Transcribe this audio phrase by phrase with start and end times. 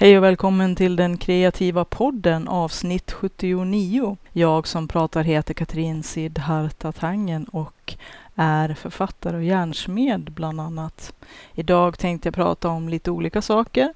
[0.00, 4.16] Hej och välkommen till den kreativa podden avsnitt 79.
[4.32, 7.94] Jag som pratar heter Katrin Sidharta Tangen och
[8.34, 11.12] är författare och järnsmed bland annat.
[11.54, 13.92] Idag tänkte jag prata om lite olika saker.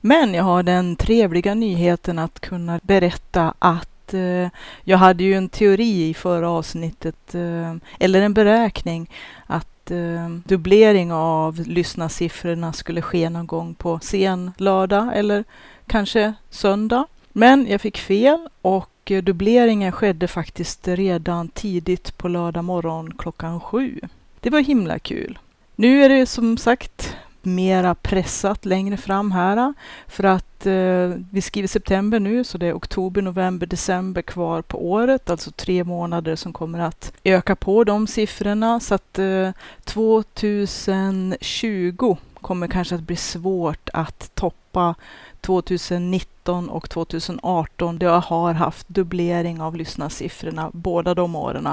[0.00, 4.48] Men jag har den trevliga nyheten att kunna berätta att eh,
[4.84, 9.10] jag hade ju en teori i förra avsnittet, eh, eller en beräkning,
[9.46, 15.44] att Eh, dubblering av lyssnarsiffrorna skulle ske någon gång på sen lördag eller
[15.86, 17.06] kanske söndag.
[17.32, 24.00] Men jag fick fel och dubbleringen skedde faktiskt redan tidigt på lördag morgon klockan sju.
[24.40, 25.38] Det var himla kul.
[25.76, 29.72] Nu är det som sagt mera pressat längre fram här eh,
[30.08, 34.90] för att eh, vi skriver september nu så det är oktober, november, december kvar på
[34.90, 39.50] året, alltså tre månader som kommer att öka på de siffrorna så att eh,
[39.84, 44.94] 2020 kommer kanske att bli svårt att toppa
[45.40, 47.98] 2019 och 2018.
[47.98, 51.68] Det har haft dubblering av lyssnarsiffrorna båda de åren.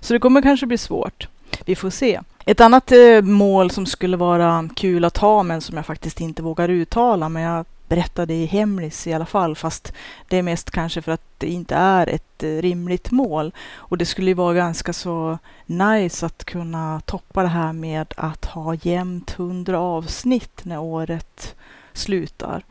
[0.00, 1.28] Så det kommer kanske bli svårt.
[1.64, 2.20] Vi får se.
[2.44, 6.42] Ett annat eh, mål som skulle vara kul att ha, men som jag faktiskt inte
[6.42, 9.92] vågar uttala, men jag berättade i hemlis i alla fall, fast
[10.28, 13.52] det är mest kanske för att det inte är ett eh, rimligt mål.
[13.74, 18.44] Och det skulle ju vara ganska så nice att kunna toppa det här med att
[18.44, 21.54] ha jämnt 100 avsnitt när året
[21.92, 22.64] slutar.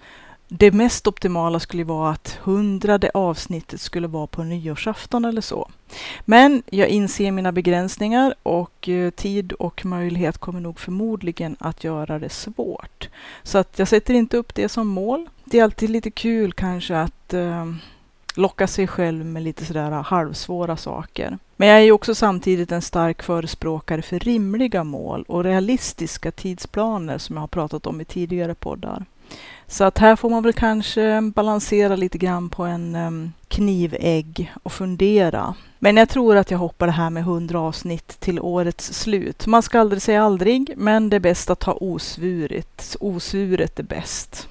[0.49, 5.69] Det mest optimala skulle vara att hundrade avsnittet skulle vara på nyårsafton eller så.
[6.25, 12.19] Men jag inser mina begränsningar och eh, tid och möjlighet kommer nog förmodligen att göra
[12.19, 13.09] det svårt.
[13.43, 15.29] Så att jag sätter inte upp det som mål.
[15.45, 17.65] Det är alltid lite kul kanske att eh,
[18.35, 21.37] locka sig själv med lite sådär halvsvåra saker.
[21.55, 27.17] Men jag är ju också samtidigt en stark förespråkare för rimliga mål och realistiska tidsplaner
[27.17, 29.05] som jag har pratat om i tidigare poddar.
[29.67, 34.71] Så att här får man väl kanske balansera lite grann på en ehm, knivägg och
[34.71, 35.55] fundera.
[35.79, 39.47] Men jag tror att jag hoppar det här med 100 avsnitt till årets slut.
[39.47, 42.95] Man ska aldrig säga aldrig, men det är bäst att ha osvuret.
[42.99, 44.47] Osvuret är bäst.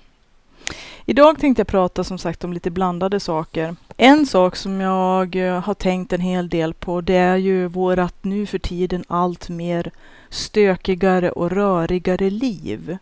[1.08, 3.76] Idag tänkte jag prata som sagt om lite blandade saker.
[3.96, 8.14] En sak som jag eh, har tänkt en hel del på det är ju vårat
[8.22, 9.90] nu för tiden allt mer
[10.30, 12.98] stökigare och rörigare liv.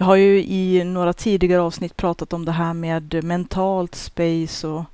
[0.00, 4.84] Jag har ju i några tidigare avsnitt pratat om det här med mentalt space och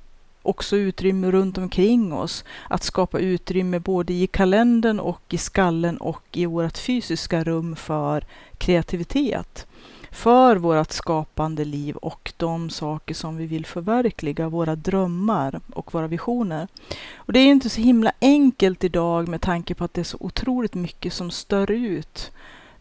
[0.41, 2.43] också utrymme runt omkring oss.
[2.69, 8.23] Att skapa utrymme både i kalendern och i skallen och i vårt fysiska rum för
[8.57, 9.67] kreativitet.
[10.11, 16.07] För vårt skapande liv och de saker som vi vill förverkliga, våra drömmar och våra
[16.07, 16.67] visioner.
[17.15, 20.17] Och det är inte så himla enkelt idag med tanke på att det är så
[20.19, 22.31] otroligt mycket som stör ut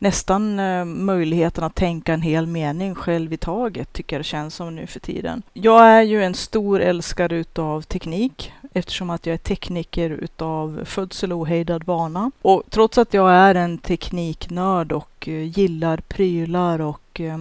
[0.04, 4.54] nästan eh, möjligheten att tänka en hel mening själv i taget, tycker jag det känns
[4.54, 5.42] som nu för tiden.
[5.52, 11.32] Jag är ju en stor älskare utav teknik eftersom att jag är tekniker utav födsel
[11.32, 12.30] och ohejdad vana.
[12.42, 17.38] Och trots att jag är en tekniknörd och eh, gillar prylar och eh,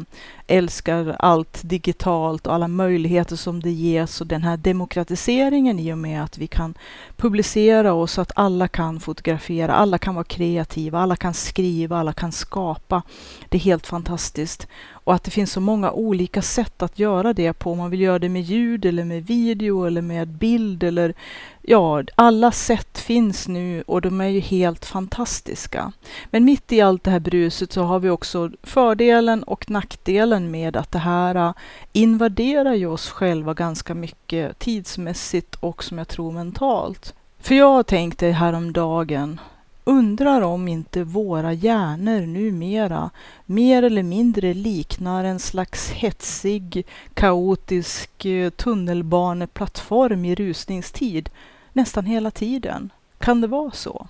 [0.48, 5.98] älskar allt digitalt och alla möjligheter som det ges och den här demokratiseringen i och
[5.98, 6.74] med att vi kan
[7.18, 12.14] publicera oss så att alla kan fotografera, alla kan vara kreativa, alla kan skriva, alla
[12.14, 13.02] kan skapa.
[13.50, 14.68] Det är helt fantastiskt.
[15.04, 17.72] Och att det finns så många olika sätt att göra det på.
[17.72, 21.14] Om man vill göra det med ljud eller med video eller med bild eller
[21.62, 25.92] ja, alla sätt finns nu och de är ju helt fantastiska.
[26.30, 30.78] Men mitt i allt det här bruset så har vi också fördelen och nackdelen med
[30.78, 31.54] att det här äh,
[31.94, 37.14] invaderar ju oss själva ganska mycket tidsmässigt och som jag tror mentalt.
[37.40, 39.40] För jag tänkte häromdagen
[39.84, 43.10] undrar om inte våra hjärnor numera
[43.46, 51.30] mer eller mindre liknar en slags hetsig, kaotisk eh, tunnelbaneplattform i rusningstid
[51.74, 52.90] nästan hela tiden.
[53.18, 54.08] Kan det vara så?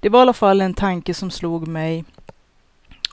[0.00, 2.04] Det var i alla fall en tanke som slog mig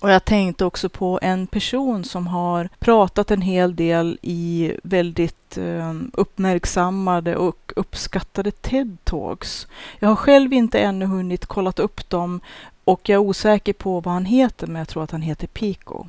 [0.04, 5.58] och jag tänkte också på en person som har pratat en hel del i väldigt
[5.58, 9.68] eh, uppmärksammade och uppskattade TED-talks.
[10.00, 12.40] Jag har själv inte ännu hunnit kollat upp dem
[12.84, 16.06] och jag är osäker på vad han heter, men jag tror att han heter Pico.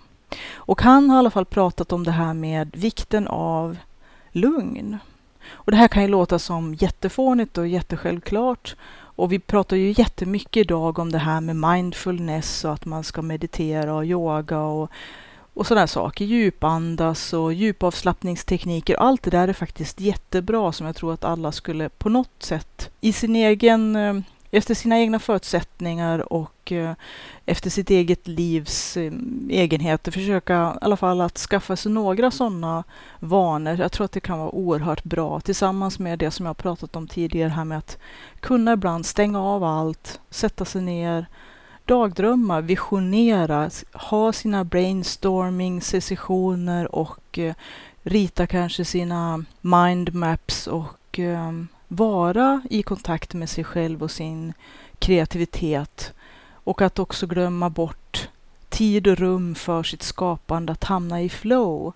[0.54, 3.76] Och han har i alla fall pratat om det här med vikten av
[4.32, 4.98] lugn.
[5.50, 8.76] Och det här kan ju låta som jättefånigt och jättesjälvklart.
[9.16, 13.22] Och vi pratar ju jättemycket idag om det här med mindfulness och att man ska
[13.22, 14.90] meditera och yoga och,
[15.54, 16.24] och sådana saker.
[16.24, 18.94] Djupandas och djupavslappningstekniker.
[18.94, 22.90] Allt det där är faktiskt jättebra som jag tror att alla skulle på något sätt
[23.00, 24.14] i sin egen eh,
[24.56, 26.92] efter sina egna förutsättningar och eh,
[27.46, 29.12] efter sitt eget livs eh,
[29.48, 32.84] egenheter försöka i alla fall att skaffa sig några sådana
[33.20, 33.80] vanor.
[33.80, 37.08] Jag tror att det kan vara oerhört bra tillsammans med det som jag pratat om
[37.08, 37.98] tidigare här med att
[38.40, 41.26] kunna ibland stänga av allt, sätta sig ner,
[41.84, 47.54] dagdrömma, visionera, ha sina brainstorming sessioner och eh,
[48.02, 51.18] rita kanske sina mindmaps och
[51.96, 54.52] vara i kontakt med sig själv och sin
[54.98, 56.12] kreativitet.
[56.52, 58.28] Och att också glömma bort
[58.68, 61.92] tid och rum för sitt skapande, att hamna i flow.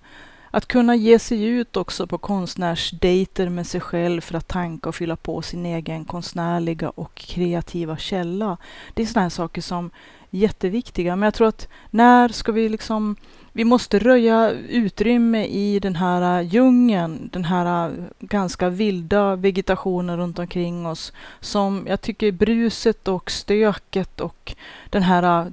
[0.50, 4.94] Att kunna ge sig ut också på konstnärsdejter med sig själv för att tanka och
[4.94, 8.56] fylla på sin egen konstnärliga och kreativa källa.
[8.94, 9.90] Det är sådana här saker som
[10.30, 11.16] jätteviktiga.
[11.16, 13.16] Men jag tror att när ska vi liksom
[13.52, 20.16] vi måste röja utrymme i den här äh, djungeln, den här äh, ganska vilda vegetationen
[20.16, 24.54] runt omkring oss som jag tycker bruset och stöket och
[24.90, 25.46] den här äh,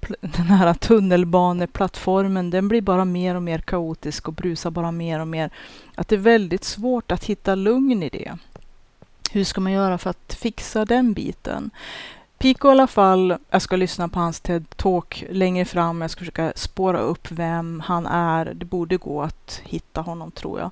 [0.20, 5.28] den här tunnelbaneplattformen, den blir bara mer och mer kaotisk och brusar bara mer och
[5.28, 5.50] mer.
[5.94, 8.38] Att det är väldigt svårt att hitta lugn i det.
[9.32, 11.70] Hur ska man göra för att fixa den biten?
[12.42, 16.00] Pico i alla fall, jag ska lyssna på hans TED-talk längre fram.
[16.00, 18.54] Jag ska försöka spåra upp vem han är.
[18.54, 20.70] Det borde gå att hitta honom tror jag.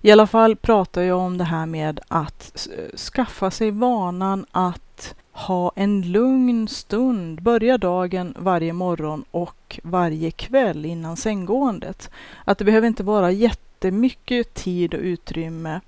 [0.00, 5.72] I alla fall pratar jag om det här med att skaffa sig vanan att ha
[5.76, 12.10] en lugn stund, börja dagen varje morgon och varje kväll innan sänggåendet.
[12.44, 15.80] Att det behöver inte vara jättemycket tid och utrymme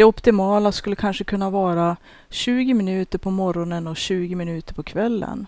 [0.00, 1.96] det optimala skulle kanske kunna vara
[2.30, 5.46] 20 minuter på morgonen och 20 minuter på kvällen.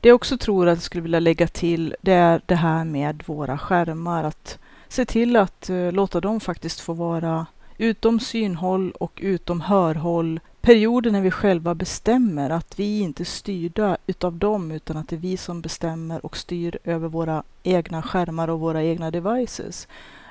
[0.00, 3.22] Det jag också tror att jag skulle vilja lägga till, det är det här med
[3.26, 4.24] våra skärmar.
[4.24, 4.58] Att
[4.88, 7.46] se till att uh, låta dem faktiskt få vara
[7.78, 13.96] utom synhåll och utom hörhåll perioder när vi själva bestämmer att vi inte är styrda
[14.06, 18.48] utav dem utan att det är vi som bestämmer och styr över våra egna skärmar
[18.48, 19.88] och våra egna devices.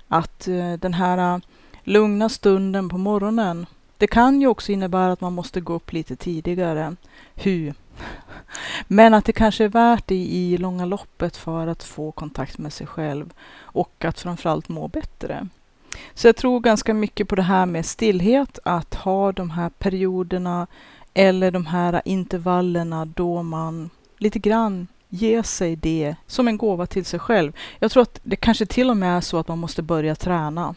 [0.07, 1.41] Att uh, den här
[1.83, 3.65] lugna stunden på morgonen.
[3.97, 6.95] Det kan ju också innebära att man måste gå upp lite tidigare.
[7.35, 7.73] Hur?
[8.87, 12.73] Men att det kanske är värt det i långa loppet för att få kontakt med
[12.73, 15.47] sig själv och att framförallt må bättre.
[16.13, 20.67] Så jag tror ganska mycket på det här med stillhet, att ha de här perioderna
[21.13, 27.05] eller de här intervallerna då man lite grann ger sig det som en gåva till
[27.05, 27.53] sig själv.
[27.79, 30.75] Jag tror att det kanske till och med är så att man måste börja träna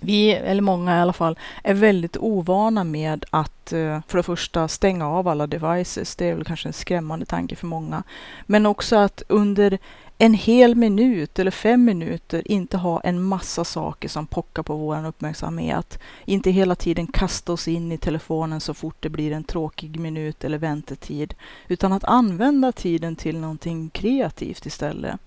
[0.00, 4.68] vi, eller många i alla fall, är väldigt ovana med att eh, för det första
[4.68, 6.16] stänga av alla devices.
[6.16, 8.02] Det är väl kanske en skrämmande tanke för många.
[8.46, 9.78] Men också att under
[10.18, 15.06] en hel minut eller fem minuter inte ha en massa saker som pockar på vår
[15.06, 15.98] uppmärksamhet.
[16.24, 20.44] Inte hela tiden kasta oss in i telefonen så fort det blir en tråkig minut
[20.44, 21.34] eller väntetid.
[21.68, 25.20] Utan att använda tiden till någonting kreativt istället.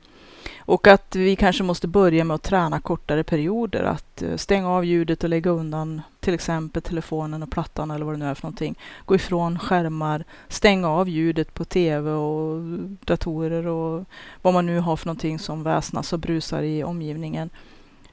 [0.65, 3.83] Och att vi kanske måste börja med att träna kortare perioder.
[3.83, 8.13] Att eh, stänga av ljudet och lägga undan till exempel telefonen och plattan eller vad
[8.13, 8.75] det nu är för någonting.
[9.05, 12.61] Gå ifrån skärmar, stänga av ljudet på tv och
[13.05, 14.05] datorer och
[14.41, 17.49] vad man nu har för någonting som väsnas och brusar i omgivningen.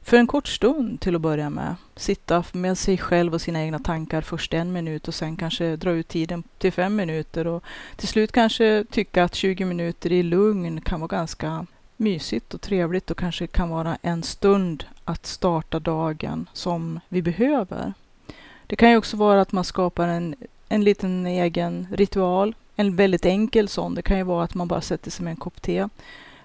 [0.02, 1.74] För en kort stund till att börja med.
[1.96, 5.90] Sitta med sig själv och sina egna tankar först en minut och sen kanske dra
[5.90, 7.64] ut tiden till fem minuter och
[7.96, 11.66] till slut kanske tycka att 20 minuter i lugn kan vara ganska
[11.98, 17.92] mysigt och trevligt och kanske kan vara en stund att starta dagen som vi behöver.
[18.66, 20.34] Det kan ju också vara att man skapar en,
[20.68, 23.94] en liten egen ritual, en väldigt enkel sån.
[23.94, 25.88] Det kan ju vara att man bara sätter sig med en kopp te.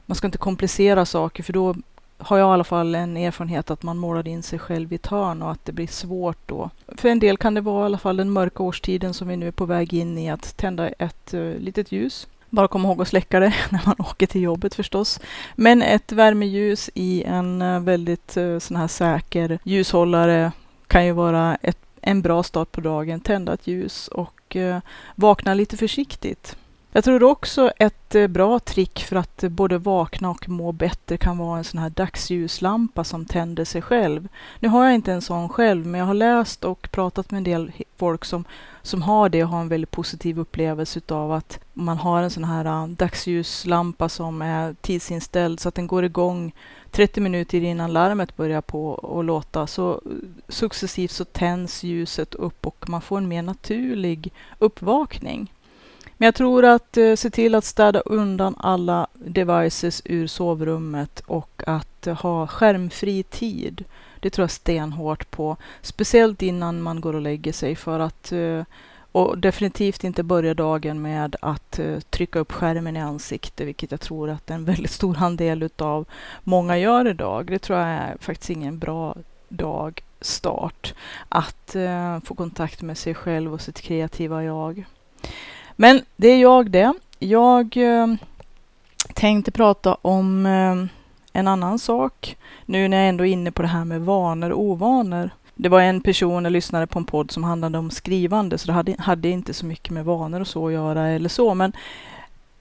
[0.06, 1.76] Man ska inte komplicera saker för då
[2.18, 5.08] har jag i alla fall en erfarenhet att man målar in sig själv i ett
[5.08, 6.70] hörn och att det blir svårt då.
[6.88, 9.48] För en del kan det vara i alla fall den mörka årstiden som vi nu
[9.48, 13.08] är på väg in i att tända ett uh, litet ljus bara kom ihåg att
[13.08, 15.20] släcka det när man åker till jobbet förstås.
[15.56, 20.52] Men ett värmeljus i en eh, väldigt eh, sån här säker ljushållare
[20.88, 23.20] kan ju vara ett, en bra start på dagen.
[23.20, 24.80] Tända ett ljus och eh,
[25.16, 26.58] vakna lite försiktigt.
[26.96, 31.18] Jag tror också ett eh, bra trick för att eh, både vakna och må bättre
[31.18, 34.28] kan vara en sån här dagsljuslampa som tänder sig själv.
[34.60, 37.44] Nu har jag inte en sån själv, men jag har läst och pratat med en
[37.44, 38.46] del folk som,
[38.82, 42.44] som har det och har en väldigt positiv upplevelse utav att man har en sån
[42.44, 46.54] här eh, dagsljuslampa som är tidsinställd så att den går igång
[46.92, 49.68] 30 minuter innan larmet börjar på och låta.
[49.68, 50.02] Så
[50.48, 55.50] successivt så tänds ljuset upp och man får en mer naturlig uppvakning.
[56.24, 61.64] Men jag tror att eh, se till att städa undan alla devices ur sovrummet och
[61.68, 63.86] att eh, ha skärmfri tid.
[64.20, 65.58] Det tror jag stenhårt på.
[65.82, 68.64] Speciellt innan man går och lägger sig för att eh,
[69.12, 74.02] Och definitivt inte börja dagen med att eh, trycka upp skärmen i ansiktet, vilket jag
[74.02, 76.06] tror att en väldigt stor andel av
[76.44, 77.48] många gör idag.
[77.48, 79.16] Det tror jag är faktiskt ingen bra
[79.50, 80.94] dag start.
[81.30, 84.86] Att eh, få kontakt med sig själv och sitt kreativa jag.
[85.76, 86.94] Men det är jag det.
[87.20, 88.08] Jag eh,
[89.14, 90.86] tänkte prata om eh,
[91.34, 94.62] en annan sak nu när jag ändå är inne på det här med vanor och
[94.62, 95.30] ovanor.
[95.56, 98.74] Det var en person, jag lyssnade på en podd som handlade om skrivande, så det
[98.74, 101.74] hade, hade inte så mycket med vanor och så att göra eller så, men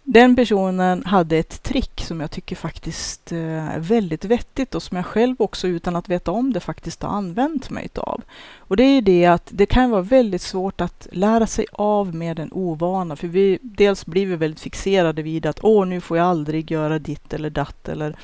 [0.05, 4.97] den personen hade ett trick som jag tycker faktiskt eh, är väldigt vettigt och som
[4.97, 8.23] jag själv också utan att veta om det faktiskt har använt mig av.
[8.59, 12.39] Och det är det att det kan vara väldigt svårt att lära sig av med
[12.39, 16.27] en ovana, för vi, dels blir vi väldigt fixerade vid att åh, nu får jag
[16.27, 18.17] aldrig göra ditt eller datt eller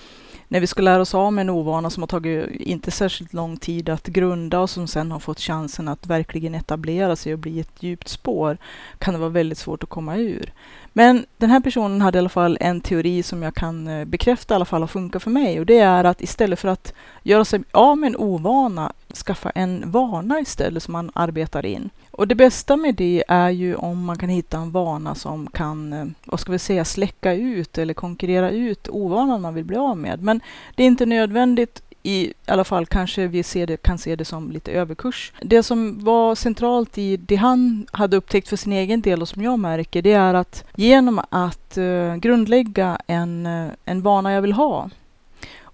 [0.49, 3.57] när vi ska lära oss av med en ovana som har tagit inte särskilt lång
[3.57, 7.61] tid att grunda och som sen har fått chansen att verkligen etablera sig och bli
[7.61, 8.59] ett djupt spår,
[8.99, 10.53] kan det vara väldigt svårt att komma ur.
[10.93, 14.55] Men den här personen hade i alla fall en teori som jag kan eh, bekräfta
[14.55, 17.45] i alla fall har funkat för mig och det är att istället för att göra
[17.45, 18.93] sig av med en ovana,
[19.27, 21.91] skaffa en vana istället som man arbetar in.
[22.19, 25.93] Och det bästa med det är ju om man kan hitta en vana som kan,
[25.93, 29.97] eh, vad ska vi säga, släcka ut eller konkurrera ut ovanan man vill bli av
[29.97, 30.23] med.
[30.23, 30.41] Men
[30.75, 34.51] det är inte nödvändigt i alla fall kanske vi ser det, kan se det som
[34.51, 35.33] lite överkurs.
[35.43, 39.43] Det som var centralt i det han hade upptäckt för sin egen del och som
[39.43, 44.53] jag märker, det är att genom att eh, grundlägga en, eh, en vana jag vill
[44.53, 44.91] ha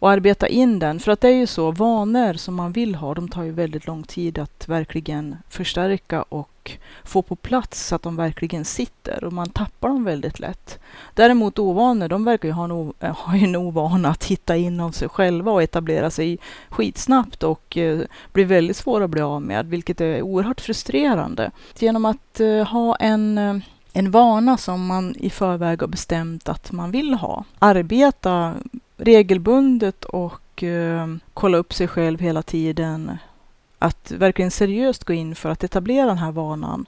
[0.05, 1.01] och arbeta in den.
[1.01, 3.87] För att det är ju så, vanor som man vill ha, de tar ju väldigt
[3.87, 6.73] lång tid att verkligen förstärka och
[7.05, 10.79] få på plats så att de verkligen sitter och man tappar dem väldigt lätt.
[11.15, 14.93] Däremot ovanor, de verkar ju ha en, o, eh, ha en ovana att hitta inom
[14.93, 18.01] sig själva och etablera sig skitsnabbt och eh,
[18.33, 21.51] blir väldigt svåra att bli av med, vilket är oerhört frustrerande.
[21.79, 23.57] Genom att eh, ha en eh,
[23.97, 27.45] en vana som man i förväg har bestämt att man vill ha.
[27.59, 28.55] Arbeta
[29.05, 33.19] regelbundet och eh, kolla upp sig själv hela tiden.
[33.79, 36.87] Att verkligen seriöst gå in för att etablera den här vanan.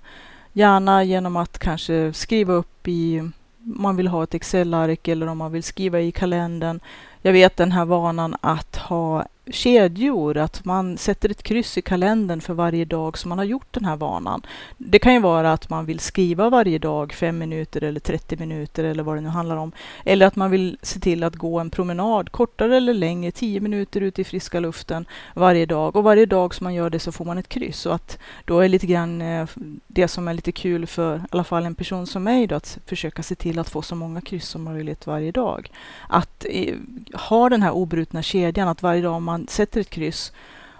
[0.53, 5.39] Gärna genom att kanske skriva upp i, om man vill ha ett Excel-ark eller om
[5.39, 6.81] man vill skriva i kalendern.
[7.23, 12.41] Jag vet den här vanan att ha kedjor, att man sätter ett kryss i kalendern
[12.41, 14.43] för varje dag som man har gjort den här vanan.
[14.79, 18.85] Det kan ju vara att man vill skriva varje dag fem minuter eller 30 minuter
[18.85, 19.73] eller vad det nu handlar om.
[20.05, 24.01] Eller att man vill se till att gå en promenad, kortare eller längre, 10 minuter
[24.01, 25.97] ute i friska luften varje dag.
[25.97, 27.87] Och varje dag som man gör det så får man ett kryss.
[27.87, 29.47] Och att då är lite grann eh,
[29.87, 32.79] det som är lite kul för i alla fall en person som mig då, att
[32.87, 35.71] försöka se till att få så många kryss som möjligt varje dag.
[36.09, 36.75] Att eh,
[37.15, 40.33] ha den här obrutna kedjan, att varje dag man man sätter ett kryss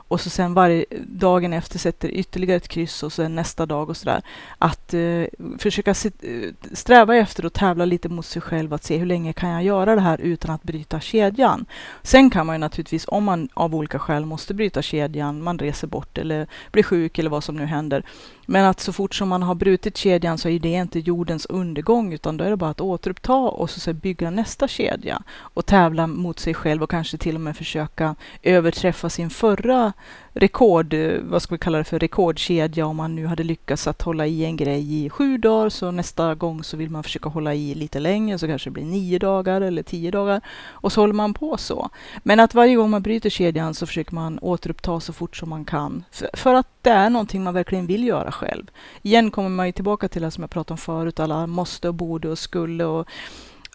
[0.09, 3.97] och så sen varje dagen efter sätter ytterligare ett kryss och sen nästa dag och
[3.97, 4.23] sådär.
[4.59, 5.25] Att eh,
[5.59, 9.33] försöka sit, eh, sträva efter och tävla lite mot sig själv, att se hur länge
[9.33, 11.67] kan jag göra det här utan att bryta kedjan.
[12.03, 15.87] Sen kan man ju naturligtvis, om man av olika skäl måste bryta kedjan, man reser
[15.87, 18.03] bort eller blir sjuk eller vad som nu händer,
[18.47, 22.13] men att så fort som man har brutit kedjan så är det inte jordens undergång
[22.13, 26.39] utan då är det bara att återuppta och så bygga nästa kedja och tävla mot
[26.39, 29.93] sig själv och kanske till och med försöka överträffa sin förra
[30.37, 34.03] rekord, eh, vad ska vi kalla det för, rekordkedja om man nu hade lyckats att
[34.03, 37.55] hålla i en grej i sju dagar så nästa gång så vill man försöka hålla
[37.55, 41.15] i lite längre så kanske det blir nio dagar eller tio dagar och så håller
[41.15, 41.91] man på så.
[42.23, 45.65] Men att varje gång man bryter kedjan så försöker man återuppta så fort som man
[45.65, 48.67] kan för, att det är någonting man verkligen vill göra själv.
[49.03, 51.95] Igen kommer man ju tillbaka till det som jag pratade om förut, alla måste och
[51.95, 53.09] borde och skulle och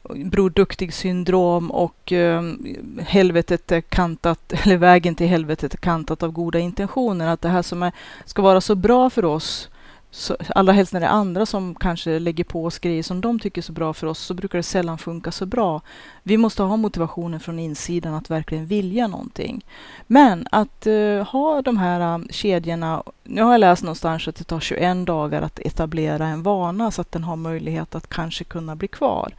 [0.10, 2.44] Bror Duktig-syndrom och eh,
[3.00, 7.28] helvetet är kantat, eller vägen till helvetet är kantat av goda intentioner.
[7.28, 7.92] Att det här som är,
[8.26, 9.70] ska vara så bra för oss,
[10.14, 13.40] så, allra helst när det är andra som kanske lägger på oss grejer som de
[13.40, 15.82] tycker är så bra för oss, så brukar det sällan funka så bra.
[16.24, 19.66] Vi måste ha motivationen från insidan att verkligen vilja någonting.
[20.08, 24.44] Men att uh, ha de här um, kedjorna, nu har jag läst någonstans att det
[24.44, 28.76] tar 21 dagar att etablera en vana så att den har möjlighet att kanske kunna
[28.76, 29.34] bli kvar.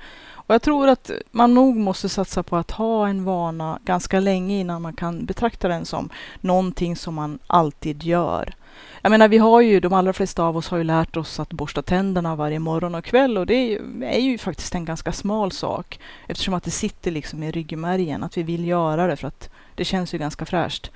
[0.46, 4.60] Och jag tror att man nog måste satsa på att ha en vana ganska länge
[4.60, 6.08] innan man kan betrakta den som
[6.40, 8.54] någonting som man alltid gör.
[9.02, 11.52] Jag menar, vi har ju, de allra flesta av oss har ju lärt oss att
[11.52, 15.12] borsta tänderna varje morgon och kväll och det är ju, är ju faktiskt en ganska
[15.12, 19.28] smal sak eftersom att det sitter liksom i ryggmärgen, att vi vill göra det för
[19.28, 20.90] att det känns ju ganska fräscht.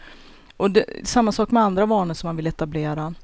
[0.57, 3.15] Och det, samma sak med andra vanor som man vill etablera.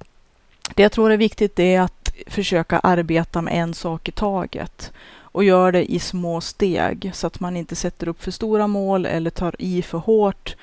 [0.75, 4.93] Det jag tror är viktigt är att försöka arbeta med en sak i taget
[5.33, 9.07] och gör det i små steg så att man inte sätter upp för stora mål
[9.07, 10.57] eller tar i för hårt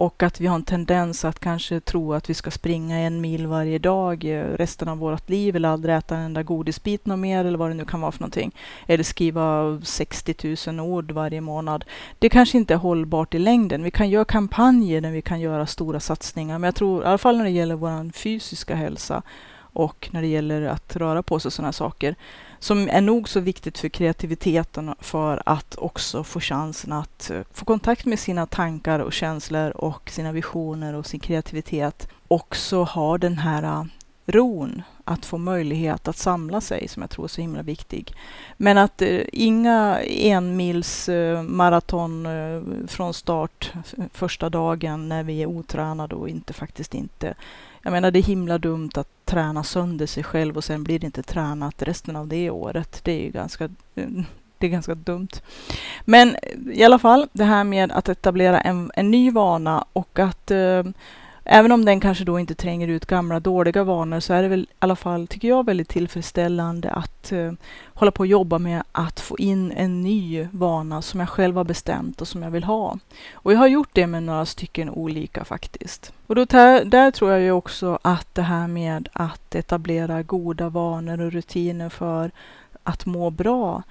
[0.00, 3.46] Och att vi har en tendens att kanske tro att vi ska springa en mil
[3.46, 7.44] varje dag eh, resten av vårt liv eller aldrig äta en enda godisbit något mer
[7.44, 8.54] eller vad det nu kan vara för någonting.
[8.86, 11.84] Eller skriva 60 000 ord varje månad.
[12.18, 13.82] Det kanske inte är hållbart i längden.
[13.82, 16.58] Vi kan göra kampanjer där vi kan göra stora satsningar.
[16.58, 19.22] Men jag tror, i alla fall när det gäller vår fysiska hälsa
[19.72, 22.14] och när det gäller att röra på sig och sådana saker,
[22.58, 27.64] som är nog så viktigt för kreativiteten för att också få chansen att eh, få
[27.64, 32.08] kontakt med sina tankar och känslor och sina visioner och sin kreativitet.
[32.28, 33.84] Också ha den här eh,
[34.28, 38.14] ron att få möjlighet att samla sig som jag tror är så himla viktig.
[38.56, 43.72] Men att eh, inga enmils eh, maraton eh, från start
[44.12, 47.34] första dagen när vi är otränade och inte faktiskt inte
[47.82, 51.06] jag menar det är himla dumt att träna sönder sig själv och sen blir det
[51.06, 53.00] inte tränat resten av det året.
[53.04, 53.68] Det är ju ganska,
[54.58, 55.28] det är ganska dumt.
[56.04, 56.36] Men
[56.72, 60.84] i alla fall det här med att etablera en, en ny vana och att eh,
[61.50, 64.60] Även om den kanske då inte tränger ut gamla dåliga vanor så är det väl
[64.60, 67.52] i alla fall, tycker jag, väldigt tillfredsställande att eh,
[67.94, 71.64] hålla på och jobba med att få in en ny vana som jag själv har
[71.64, 72.98] bestämt och som jag vill ha.
[73.32, 76.12] Och jag har gjort det med några stycken olika faktiskt.
[76.26, 81.20] Och då där tror jag ju också att det här med att etablera goda vanor
[81.20, 82.30] och rutiner för
[82.82, 83.82] att må bra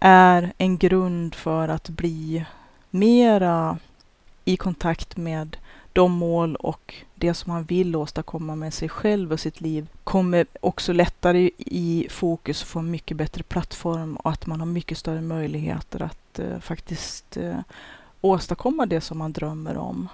[0.00, 2.44] är en grund för att bli
[2.90, 3.78] mera
[4.44, 5.56] i kontakt med
[5.92, 10.46] de mål och det som man vill åstadkomma med sig själv och sitt liv kommer
[10.60, 14.98] också lättare i fokus och få en mycket bättre plattform och att man har mycket
[14.98, 17.58] större möjligheter att eh, faktiskt eh,
[18.20, 20.08] åstadkomma det som man drömmer om.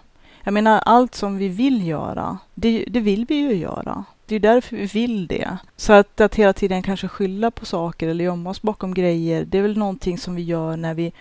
[0.44, 4.04] Jag menar, allt som vi vill göra, det, det vill vi ju göra.
[4.26, 5.58] Det är därför vi vill det.
[5.76, 9.58] Så att, att hela tiden kanske skylla på saker eller gömma oss bakom grejer, det
[9.58, 11.12] är väl någonting som vi gör när vi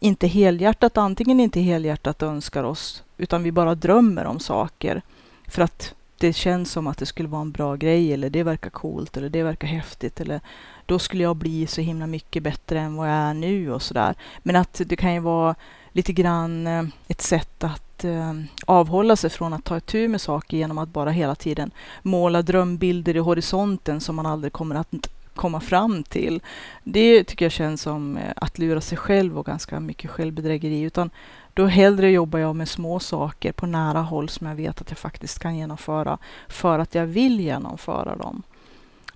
[0.00, 5.02] inte helhjärtat, antingen inte helhjärtat önskar oss, utan vi bara drömmer om saker
[5.48, 8.70] för att det känns som att det skulle vara en bra grej eller det verkar
[8.70, 10.40] coolt eller det verkar häftigt eller
[10.86, 14.14] då skulle jag bli så himla mycket bättre än vad jag är nu och sådär.
[14.42, 15.54] Men att det kan ju vara
[15.92, 18.32] lite grann eh, ett sätt att eh,
[18.66, 21.70] avhålla sig från att ta itu med saker genom att bara hela tiden
[22.02, 26.40] måla drömbilder i horisonten som man aldrig kommer att komma fram till.
[26.84, 30.80] Det tycker jag känns som eh, att lura sig själv och ganska mycket självbedrägeri.
[30.80, 31.10] Utan
[31.54, 34.98] då hellre jobbar jag med små saker på nära håll som jag vet att jag
[34.98, 38.42] faktiskt kan genomföra för att jag vill genomföra dem.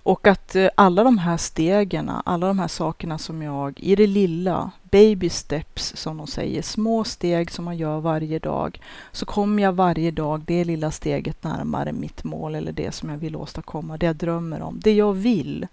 [0.03, 4.07] Och att eh, alla de här stegen, alla de här sakerna som jag i det
[4.07, 9.63] lilla, baby steps som de säger, små steg som man gör varje dag, så kommer
[9.63, 13.97] jag varje dag det lilla steget närmare mitt mål eller det som jag vill åstadkomma,
[13.97, 15.67] det jag drömmer om, det jag vill.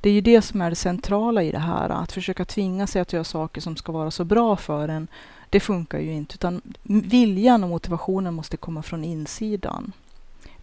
[0.00, 3.02] Det är ju det som är det centrala i det här, att försöka tvinga sig
[3.02, 5.08] att göra saker som ska vara så bra för en.
[5.50, 9.92] Det funkar ju inte, utan viljan och motivationen måste komma från insidan.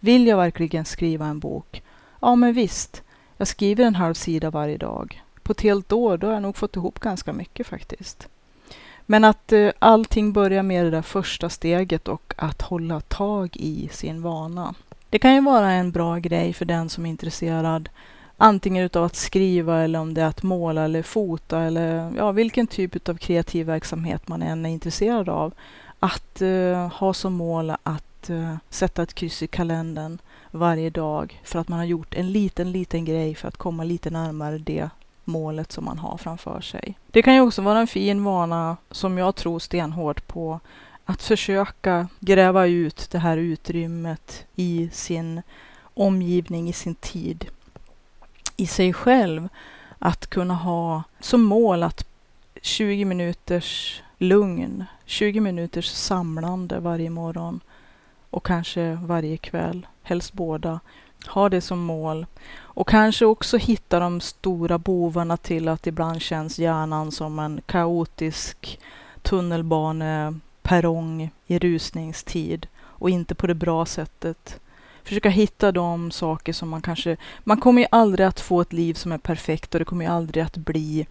[0.00, 1.82] Vill jag verkligen skriva en bok?
[2.20, 3.02] Ja, men visst.
[3.36, 5.22] Jag skriver en halv sida varje dag.
[5.42, 8.28] På ett helt år, då har jag nog fått ihop ganska mycket faktiskt.
[9.06, 13.88] Men att eh, allting börjar med det där första steget och att hålla tag i
[13.92, 14.74] sin vana.
[15.10, 17.88] Det kan ju vara en bra grej för den som är intresserad
[18.36, 22.66] antingen utav att skriva eller om det är att måla eller fota eller ja, vilken
[22.66, 25.52] typ av kreativ verksamhet man än är intresserad av.
[26.00, 30.18] Att uh, ha som mål att uh, sätta ett kryss i kalendern
[30.50, 34.10] varje dag för att man har gjort en liten, liten grej för att komma lite
[34.10, 34.90] närmare det
[35.24, 36.98] målet som man har framför sig.
[37.10, 40.60] Det kan ju också vara en fin vana som jag tror stenhårt på
[41.04, 45.42] att försöka gräva ut det här utrymmet i sin
[45.94, 47.50] omgivning, i sin tid
[48.56, 49.48] i sig själv
[49.98, 52.06] att kunna ha som mål att
[52.62, 57.60] 20 minuters lugn, 20 minuters samlande varje morgon
[58.30, 60.80] och kanske varje kväll, helst båda.
[61.28, 62.26] Ha det som mål
[62.58, 68.80] och kanske också hitta de stora bovarna till att ibland känns hjärnan som en kaotisk
[69.22, 74.60] tunnelbaneperrong i rusningstid och inte på det bra sättet
[75.06, 77.16] försöka hitta de saker som man kanske...
[77.44, 80.10] Man kommer ju aldrig att få ett liv som är perfekt och det kommer ju
[80.10, 81.06] aldrig att bli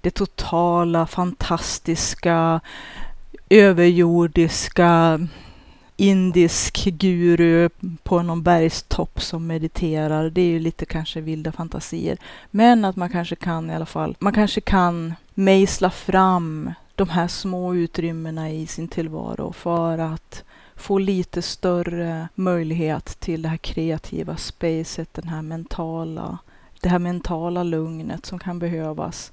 [0.00, 2.60] det totala, fantastiska,
[3.50, 5.20] överjordiska
[5.96, 7.68] indisk guru
[8.02, 10.30] på någon bergstopp som mediterar.
[10.30, 12.18] Det är ju lite kanske vilda fantasier.
[12.50, 17.28] Men att man kanske kan i alla fall, man kanske kan mejsla fram de här
[17.28, 20.44] små utrymmena i sin tillvaro för att
[20.76, 26.38] få lite större möjlighet till det här kreativa spacet, den här mentala,
[26.80, 29.32] det här mentala lugnet som kan behövas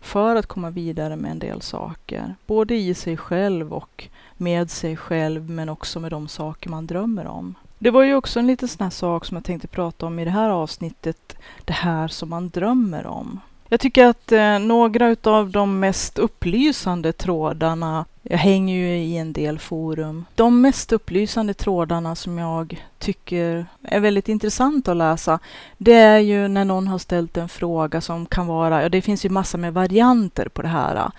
[0.00, 2.34] för att komma vidare med en del saker.
[2.46, 7.26] Både i sig själv och med sig själv, men också med de saker man drömmer
[7.26, 7.54] om.
[7.78, 10.24] Det var ju också en liten sån här sak som jag tänkte prata om i
[10.24, 11.36] det här avsnittet.
[11.64, 13.40] Det här som man drömmer om.
[13.68, 19.32] Jag tycker att eh, några av de mest upplysande trådarna, jag hänger ju i en
[19.32, 25.38] del forum, de mest upplysande trådarna som jag tycker är väldigt intressant att läsa,
[25.78, 29.24] det är ju när någon har ställt en fråga som kan vara, ja det finns
[29.24, 31.10] ju massor med varianter på det här.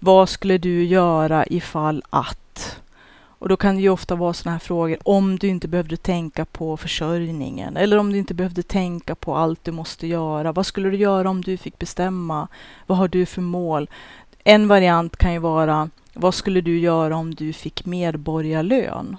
[0.00, 2.78] Vad skulle du göra ifall att?
[3.42, 6.44] Och då kan det ju ofta vara sådana här frågor om du inte behövde tänka
[6.44, 10.52] på försörjningen eller om du inte behövde tänka på allt du måste göra.
[10.52, 12.48] Vad skulle du göra om du fick bestämma?
[12.86, 13.90] Vad har du för mål?
[14.44, 19.16] En variant kan ju vara vad skulle du göra om du fick medborgarlön?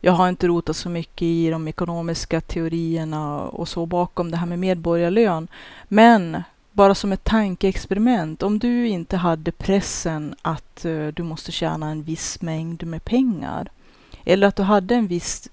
[0.00, 4.46] Jag har inte rotat så mycket i de ekonomiska teorierna och så bakom det här
[4.46, 5.48] med medborgarlön.
[5.88, 11.90] Men bara som ett tankeexperiment, om du inte hade pressen att uh, du måste tjäna
[11.90, 13.70] en viss mängd med pengar,
[14.24, 15.48] eller att du hade en viss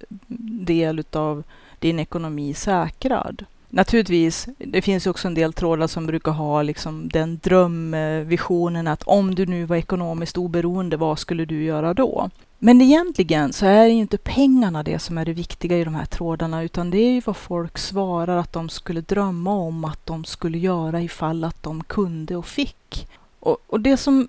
[0.68, 1.44] del av
[1.80, 3.46] din ekonomi säkrad.
[3.72, 9.36] Naturligtvis, det finns också en del trådar som brukar ha liksom den drömvisionen att om
[9.36, 12.30] du nu var ekonomiskt oberoende, vad skulle du göra då?
[12.60, 16.06] Men egentligen så är det inte pengarna det som är det viktiga i de här
[16.06, 20.26] trådarna, utan det är ju vad folk svarar att de skulle drömma om att de
[20.26, 23.08] skulle göra ifall att de kunde och fick.
[23.40, 24.28] Och, och det som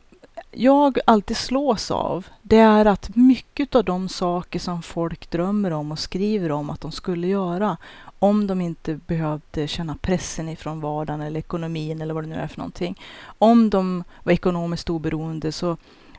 [0.50, 5.92] jag alltid slås av, det är att mycket av de saker som folk drömmer om
[5.92, 7.76] och skriver om att de skulle göra,
[8.22, 12.46] om de inte behövde känna pressen ifrån vardagen eller ekonomin eller vad det nu är
[12.46, 13.00] för någonting.
[13.24, 15.76] Om de var ekonomiskt oberoende så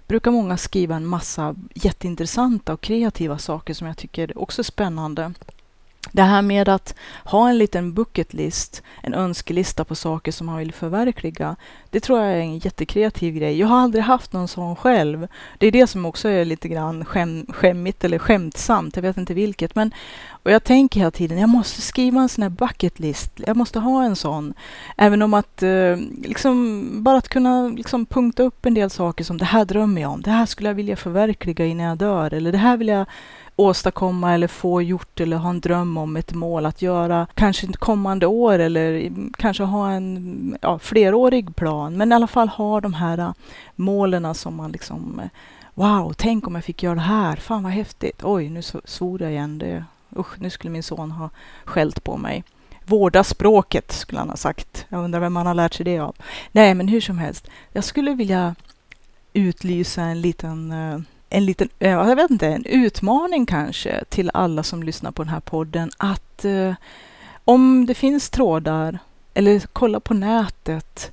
[0.08, 5.34] brukar många skriva en massa jätteintressanta och kreativa saker som jag tycker också är spännande.
[6.12, 10.58] Det här med att ha en liten bucket list, en önskelista på saker som man
[10.58, 11.56] vill förverkliga,
[11.90, 13.60] det tror jag är en jättekreativ grej.
[13.60, 15.28] Jag har aldrig haft någon sån själv.
[15.58, 19.34] Det är det som också är lite grann skäm, skämmigt eller skämtsamt, jag vet inte
[19.34, 19.76] vilket.
[19.76, 19.92] Men,
[20.44, 23.32] och jag tänker hela tiden, jag måste skriva en sån här bucket list.
[23.36, 24.54] Jag måste ha en sån.
[24.98, 29.38] Även om att, eh, liksom, bara att kunna liksom punkta upp en del saker som
[29.38, 32.52] det här drömmer jag om, det här skulle jag vilja förverkliga innan jag dör, eller
[32.52, 33.06] det här vill jag
[33.56, 38.26] åstadkomma eller få gjort eller ha en dröm om ett mål att göra, kanske kommande
[38.28, 43.18] år eller kanske ha en ja, flerårig plan, men i alla fall ha de här
[43.18, 43.32] äh,
[43.76, 45.30] målen som man liksom eh,
[45.74, 47.36] Wow, tänk om jag fick göra det här.
[47.36, 48.24] Fan vad häftigt.
[48.24, 49.58] Oj, nu svor jag igen.
[49.58, 49.86] Det,
[50.18, 51.30] usch, nu skulle min son ha
[51.66, 52.44] skällt på mig.
[52.86, 54.86] Vårda språket, skulle han ha sagt.
[54.90, 56.16] Jag undrar vem man har lärt sig det av.
[56.52, 57.48] Nej, men hur som helst.
[57.72, 58.56] Jag skulle vilja
[59.34, 61.00] utlysa en liten eh,
[61.32, 65.34] en liten, eh, jag vet inte, en utmaning kanske till alla som lyssnar på den
[65.34, 66.74] här podden att eh,
[67.46, 69.00] om det finns trådar
[69.34, 71.12] eller kolla på nätet.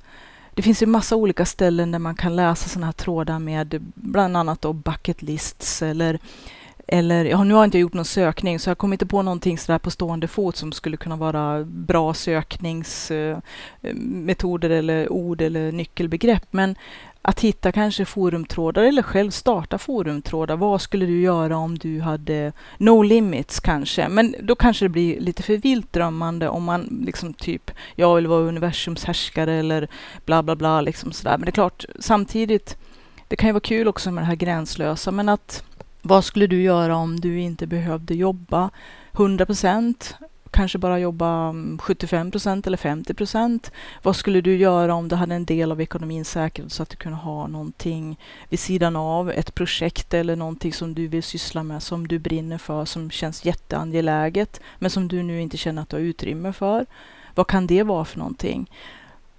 [0.53, 4.37] Det finns ju massa olika ställen där man kan läsa sådana här trådar med bland
[4.37, 6.19] annat då bucket lists eller
[6.91, 9.57] eller, ja, nu har jag inte gjort någon sökning så jag kommer inte på någonting
[9.57, 16.47] sådär på stående fot som skulle kunna vara bra sökningsmetoder eh, eller ord eller nyckelbegrepp.
[16.51, 16.75] Men
[17.21, 20.55] att hitta kanske forumtrådar eller själv starta forumtrådar.
[20.55, 24.09] Vad skulle du göra om du hade no limits kanske?
[24.09, 28.27] Men då kanske det blir lite för vilt drömmande om man liksom typ, jag vill
[28.27, 29.87] vara universums härskare eller
[30.25, 31.37] bla bla bla liksom sådär.
[31.37, 32.77] Men det är klart, samtidigt,
[33.27, 35.63] det kan ju vara kul också med det här gränslösa, men att
[36.01, 38.69] vad skulle du göra om du inte behövde jobba
[39.13, 40.15] 100 procent
[40.51, 43.71] kanske bara jobba mm, 75 procent eller 50 procent.
[44.03, 46.95] Vad skulle du göra om du hade en del av ekonomin säkrad så att du
[46.95, 51.83] kunde ha någonting vid sidan av, ett projekt eller någonting som du vill syssla med,
[51.83, 55.95] som du brinner för, som känns jätteangeläget, men som du nu inte känner att du
[55.95, 56.85] har utrymme för.
[57.35, 58.71] Vad kan det vara för någonting?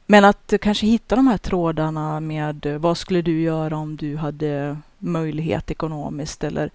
[0.06, 4.16] Men att kanske hitta de här trådarna med eh, vad skulle du göra om du
[4.16, 6.70] hade möjlighet ekonomiskt eller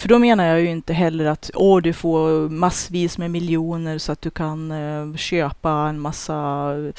[0.00, 4.12] för då menar jag ju inte heller att åh, du får massvis med miljoner så
[4.12, 6.34] att du kan eh, köpa en massa
[6.76, 6.92] eh,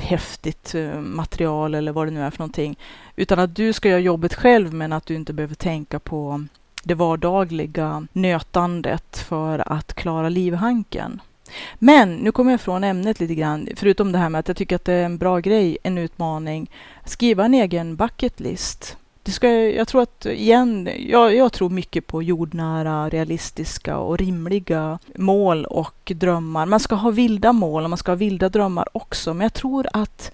[0.00, 2.78] häftigt eh, material eller vad det nu är för någonting.
[3.16, 6.44] Utan att du ska göra jobbet själv men att du inte behöver tänka på
[6.82, 11.20] det vardagliga nötandet för att klara livhanken.
[11.78, 14.76] Men nu kommer jag från ämnet lite grann, förutom det här med att jag tycker
[14.76, 16.70] att det är en bra grej, en utmaning.
[17.04, 22.06] Skriva en egen bucket list det ska, jag tror att, igen, jag, jag, tror mycket
[22.06, 26.66] på jordnära, realistiska och rimliga mål och drömmar.
[26.66, 29.86] Man ska ha vilda mål och man ska ha vilda drömmar också, men jag tror
[29.92, 30.32] att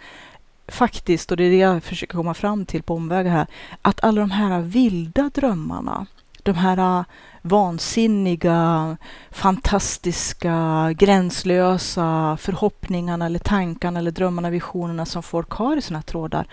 [0.68, 3.46] faktiskt, och det är det jag försöker komma fram till på omvägar här,
[3.82, 6.06] att alla de här vilda drömmarna,
[6.42, 7.04] de här
[7.42, 8.96] vansinniga,
[9.30, 16.46] fantastiska, gränslösa förhoppningarna eller tankarna eller drömmarna, visionerna som folk har i sina trådar,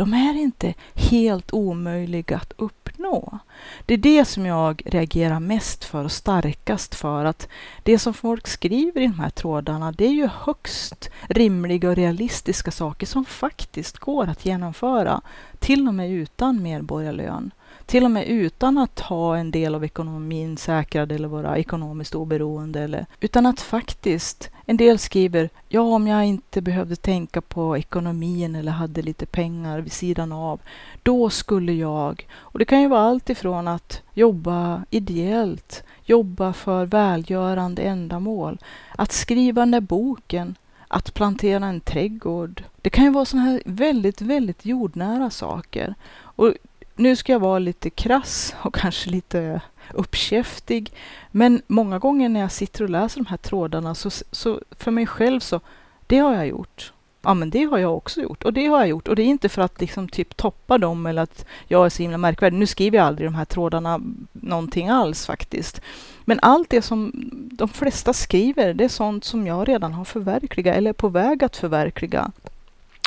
[0.00, 3.38] de är inte helt omöjliga att uppnå.
[3.86, 7.24] Det är det som jag reagerar mest för och starkast för.
[7.24, 7.48] Att
[7.82, 12.70] det som folk skriver i de här trådarna, det är ju högst rimliga och realistiska
[12.70, 15.20] saker som faktiskt går att genomföra,
[15.58, 17.50] till och med utan medborgarlön
[17.90, 22.80] till och med utan att ha en del av ekonomin säkrad eller vara ekonomiskt oberoende.
[22.80, 28.54] Eller, utan att faktiskt, en del skriver, ja om jag inte behövde tänka på ekonomin
[28.54, 30.60] eller hade lite pengar vid sidan av,
[31.02, 36.86] då skulle jag, och det kan ju vara allt ifrån att jobba ideellt, jobba för
[36.86, 38.58] välgörande ändamål,
[38.94, 40.54] att skriva den där boken,
[40.88, 42.64] att plantera en trädgård.
[42.76, 45.94] Det kan ju vara sådana här väldigt, väldigt jordnära saker.
[46.20, 46.54] Och
[47.00, 49.60] nu ska jag vara lite krass och kanske lite
[49.94, 50.92] uppkäftig.
[51.30, 55.06] Men många gånger när jag sitter och läser de här trådarna så, så för mig
[55.06, 55.60] själv så,
[56.06, 56.92] det har jag gjort.
[57.22, 59.26] Ja, men det har jag också gjort och det har jag gjort och det är
[59.26, 62.58] inte för att liksom typ toppa dem eller att jag är så himla märkvärdig.
[62.58, 64.00] Nu skriver jag aldrig de här trådarna
[64.32, 65.80] någonting alls faktiskt.
[66.24, 67.12] Men allt det som
[67.52, 71.44] de flesta skriver, det är sånt som jag redan har förverkligat eller är på väg
[71.44, 72.32] att förverkliga.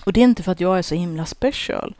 [0.05, 1.95] Och det är inte för att jag är så himla special.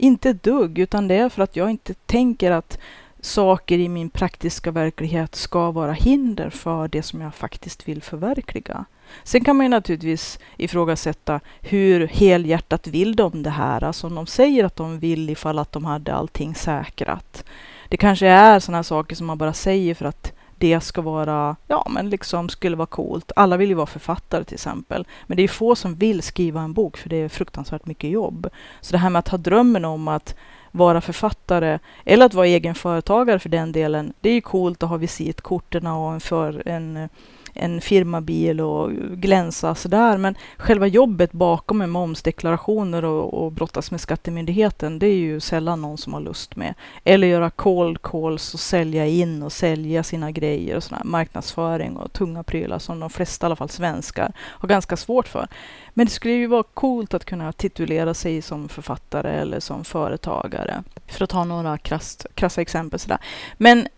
[0.00, 2.78] Inte ett dugg, utan det är för att jag inte tänker att
[3.20, 8.84] saker i min praktiska verklighet ska vara hinder för det som jag faktiskt vill förverkliga.
[9.22, 14.26] Sen kan man ju naturligtvis ifrågasätta hur helhjärtat vill de det här, alltså om de
[14.26, 17.44] säger att de vill ifall att de hade allting säkrat.
[17.88, 21.86] Det kanske är sådana saker som man bara säger för att det ska vara, ja
[21.90, 23.32] men liksom skulle vara coolt.
[23.36, 25.06] Alla vill ju vara författare till exempel.
[25.26, 28.48] Men det är få som vill skriva en bok för det är fruktansvärt mycket jobb.
[28.80, 30.34] Så det här med att ha drömmen om att
[30.70, 34.12] vara författare eller att vara egen företagare för den delen.
[34.20, 37.08] Det är ju coolt att ha visitkorten och en, för, en
[37.54, 40.16] en firmabil och glänsa sådär.
[40.16, 45.82] Men själva jobbet bakom med momsdeklarationer och, och brottas med Skattemyndigheten, det är ju sällan
[45.82, 46.74] någon som har lust med.
[47.04, 51.04] Eller göra cold calls och sälja in och sälja sina grejer och sådär.
[51.04, 55.48] Marknadsföring och tunga prylar som de flesta, i alla fall svenskar, har ganska svårt för.
[55.94, 60.82] Men det skulle ju vara coolt att kunna titulera sig som författare eller som företagare.
[61.06, 63.18] För att ta några krassa, krassa exempel sådär.
[63.58, 63.88] Men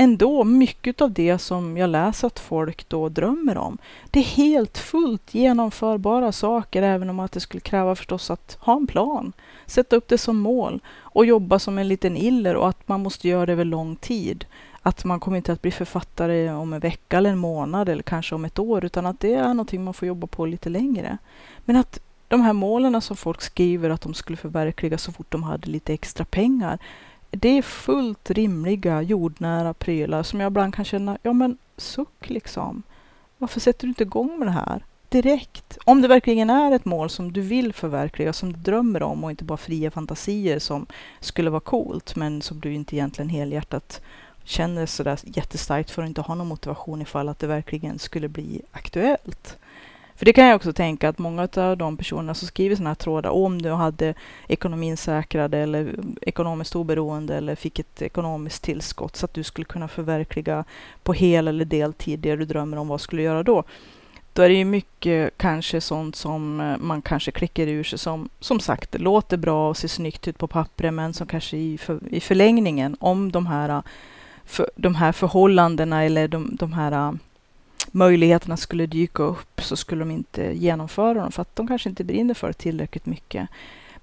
[0.00, 3.78] ändå mycket av det som jag läser att folk då drömmer om.
[4.10, 8.76] Det är helt fullt genomförbara saker, även om att det skulle kräva förstås att ha
[8.76, 9.32] en plan,
[9.66, 13.28] sätta upp det som mål och jobba som en liten iller och att man måste
[13.28, 14.44] göra det över lång tid.
[14.82, 18.34] Att man kommer inte att bli författare om en vecka eller en månad eller kanske
[18.34, 21.18] om ett år, utan att det är någonting man får jobba på lite längre.
[21.64, 25.42] Men att de här målen som folk skriver att de skulle förverkliga så fort de
[25.42, 26.78] hade lite extra pengar,
[27.30, 32.82] det är fullt rimliga jordnära prylar som jag ibland kan känna, ja men suck liksom.
[33.38, 35.78] Varför sätter du inte igång med det här direkt?
[35.84, 39.30] Om det verkligen är ett mål som du vill förverkliga, som du drömmer om och
[39.30, 40.86] inte bara fria fantasier som
[41.20, 44.00] skulle vara coolt, men som du inte egentligen helhjärtat
[44.44, 48.62] känner sådär jättestarkt för att inte ha någon motivation ifall att det verkligen skulle bli
[48.72, 49.56] aktuellt.
[50.20, 52.94] För det kan jag också tänka att många av de personerna som skriver sådana här
[52.94, 54.14] trådar, om du hade
[54.48, 59.88] ekonomin säkrad eller ekonomiskt oberoende eller fick ett ekonomiskt tillskott så att du skulle kunna
[59.88, 60.64] förverkliga
[61.02, 63.64] på hel eller deltid det du drömmer om, vad skulle du göra då?
[64.32, 68.28] Då är det ju mycket kanske sånt som eh, man kanske klickar ur sig som,
[68.40, 72.00] som sagt, låter bra och ser snyggt ut på pappret, men som kanske i, för,
[72.10, 73.82] i förlängningen, om de här, eh,
[74.44, 77.12] för, de här förhållandena eller de, de här eh,
[77.92, 82.04] möjligheterna skulle dyka upp så skulle de inte genomföra dem för att de kanske inte
[82.04, 83.48] brinner för det tillräckligt mycket.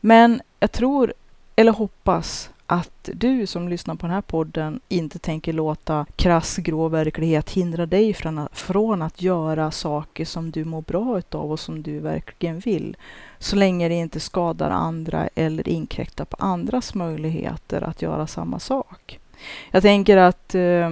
[0.01, 1.13] Men jag tror,
[1.55, 6.87] eller hoppas, att du som lyssnar på den här podden inte tänker låta krass grå
[6.87, 11.59] verklighet hindra dig från att, från att göra saker som du mår bra utav och
[11.59, 12.97] som du verkligen vill.
[13.39, 19.19] Så länge det inte skadar andra eller inkräktar på andras möjligheter att göra samma sak.
[19.71, 20.89] Jag tänker att eh,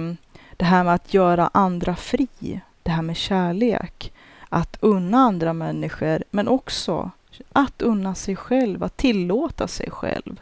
[0.56, 4.12] det här med att göra andra fri det här med kärlek.
[4.48, 7.10] Att unna andra människor, men också
[7.52, 10.40] att unna sig själv, att tillåta sig själv.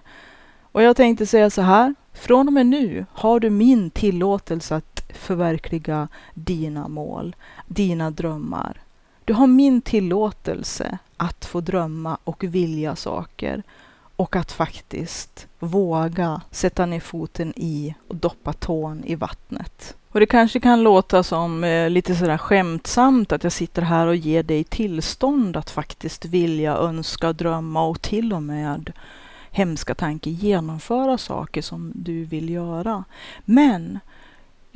[0.62, 5.02] Och jag tänkte säga så här, från och med nu har du min tillåtelse att
[5.14, 7.36] förverkliga dina mål,
[7.66, 8.80] dina drömmar.
[9.24, 13.62] Du har min tillåtelse att få drömma och vilja saker
[14.16, 19.96] och att faktiskt våga sätta ner foten i och doppa tån i vattnet.
[20.14, 24.16] Och det kanske kan låta som eh, lite sådär skämtsamt att jag sitter här och
[24.16, 28.92] ger dig tillstånd att faktiskt vilja, önska, drömma och till och med
[29.50, 33.04] hemska tanke genomföra saker som du vill göra.
[33.44, 34.00] Men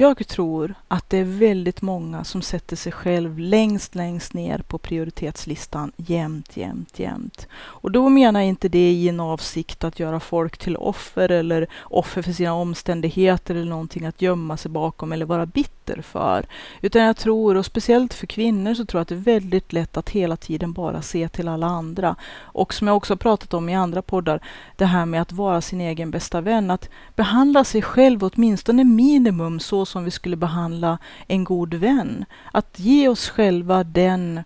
[0.00, 4.78] jag tror att det är väldigt många som sätter sig själv längst, längst ner på
[4.78, 7.46] prioritetslistan jämt, jämt, jämt.
[7.54, 11.66] Och då menar jag inte det i en avsikt att göra folk till offer eller
[11.80, 16.46] offer för sina omständigheter eller någonting att gömma sig bakom eller vara bitter för.
[16.81, 19.96] Utan jag tror, och speciellt för kvinnor, så tror jag att det är väldigt lätt
[19.96, 22.16] att hela tiden bara se till alla andra.
[22.37, 24.40] Och som jag också pratat om i andra poddar,
[24.77, 29.61] det här med att vara sin egen bästa vän, att behandla sig själv åtminstone minimum
[29.61, 32.24] så som vi skulle behandla en god vän.
[32.53, 34.42] Att ge oss själva den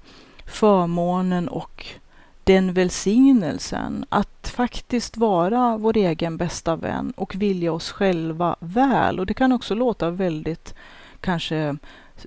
[0.47, 1.87] förmånen och
[2.45, 9.21] den välsignelsen att faktiskt vara vår egen bästa vän och vilja oss själva väl.
[9.21, 10.75] Och det kan också låta väldigt
[11.23, 11.77] kanske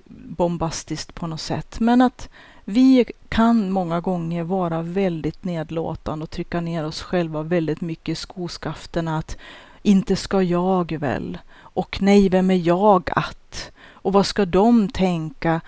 [0.08, 2.30] bombastiskt på något sätt, men att
[2.64, 8.16] vi kan många gånger vara väldigt nedlåtande och trycka ner oss själva väldigt mycket i
[8.16, 9.08] skoskaften.
[9.08, 9.38] Att
[9.82, 11.38] inte ska jag väl?
[11.58, 13.72] Och nej, vem är jag att?
[13.92, 15.62] Och vad ska de tänka?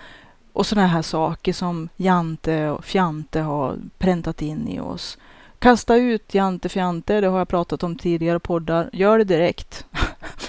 [0.52, 5.18] Och sådana här saker som Jante och Fjante har präntat in i oss.
[5.58, 8.90] Kasta ut Jante Fjante, det har jag pratat om tidigare poddar.
[8.92, 9.86] Gör det direkt.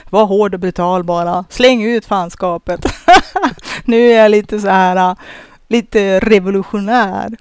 [0.10, 1.46] Var hård och brutal bara.
[1.50, 2.86] Släng ut fanskapet.
[3.86, 5.16] nu är jag lite så här, äh,
[5.68, 7.38] lite revolutionär.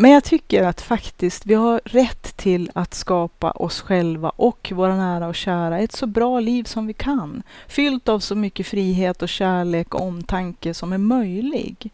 [0.00, 4.96] Men jag tycker att faktiskt vi har rätt till att skapa oss själva och våra
[4.96, 7.42] nära och kära ett så bra liv som vi kan.
[7.68, 11.90] Fyllt av så mycket frihet och kärlek och omtanke som är möjlig.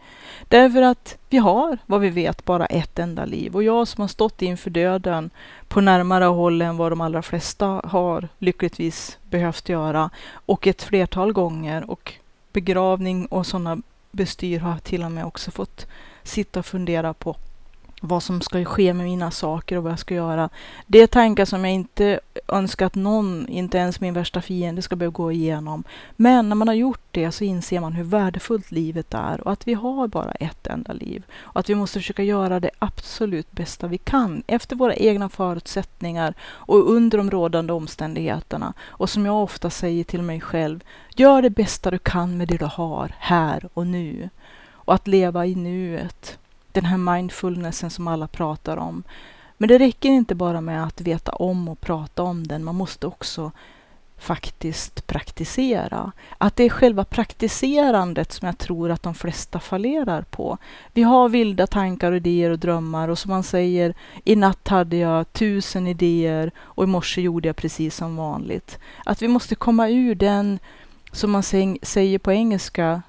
[0.48, 3.54] Därför att vi har, vad vi vet, bara ett enda liv.
[3.54, 5.30] Och jag som har stått inför döden
[5.68, 11.32] på närmare håll än vad de allra flesta har lyckligtvis behövt göra och ett flertal
[11.32, 12.12] gånger och
[12.52, 13.78] begravning och sådana
[14.10, 15.86] bestyr har jag till och med också fått
[16.22, 17.36] sitta och fundera på
[18.00, 20.48] vad som ska ske med mina saker och vad jag ska göra.
[20.86, 24.96] Det är tankar som jag inte önskar att någon, inte ens min värsta fiende, ska
[24.96, 25.84] behöva gå igenom.
[26.16, 29.68] Men när man har gjort det så inser man hur värdefullt livet är och att
[29.68, 31.24] vi har bara ett enda liv.
[31.38, 36.34] Och att vi måste försöka göra det absolut bästa vi kan efter våra egna förutsättningar
[36.42, 38.72] och under de rådande omständigheterna.
[38.86, 40.80] Och som jag ofta säger till mig själv,
[41.16, 44.28] gör det bästa du kan med det du har här och nu.
[44.72, 46.38] Och att leva i nuet
[46.80, 49.02] den här mindfulnessen som alla pratar om.
[49.56, 52.64] Men det räcker inte bara med att veta om och prata om den.
[52.64, 53.52] Man måste också
[54.18, 56.12] faktiskt praktisera.
[56.38, 60.58] Att det är själva praktiserandet som jag tror att de flesta fallerar på.
[60.92, 65.32] Vi har vilda tankar, idéer och drömmar och som man säger, i natt hade jag
[65.32, 68.78] tusen idéer och i morse gjorde jag precis som vanligt.
[69.04, 70.58] Att vi måste komma ur den,
[71.12, 73.02] som man säger på engelska,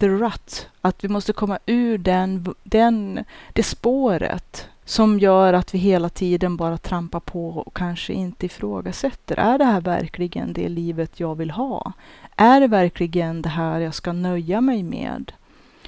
[0.00, 5.78] the rut, att vi måste komma ur den, den, det spåret som gör att vi
[5.78, 9.36] hela tiden bara trampar på och kanske inte ifrågasätter.
[9.36, 11.92] Är det här verkligen det livet jag vill ha?
[12.36, 15.32] Är det verkligen det här jag ska nöja mig med?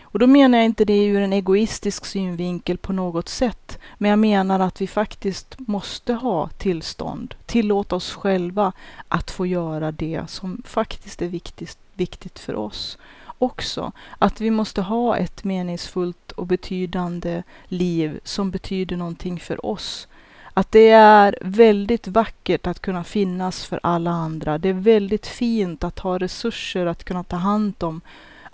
[0.03, 4.18] Och då menar jag inte det ur en egoistisk synvinkel på något sätt, men jag
[4.18, 8.73] menar att vi faktiskt måste ha tillstånd, tillåta oss själva
[9.09, 12.99] att få göra det som faktiskt är viktigt, viktigt för oss
[13.38, 13.92] också.
[14.18, 20.09] Att vi måste ha ett meningsfullt och betydande liv som betyder någonting för oss.
[20.55, 24.59] Att det är väldigt vackert att kunna finnas för alla andra.
[24.59, 28.01] Det är väldigt fint att ha resurser att kunna ta hand om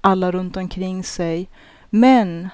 [0.00, 1.48] alla runt omkring sig.
[1.90, 2.48] Men